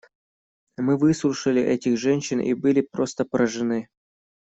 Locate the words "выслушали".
0.97-1.61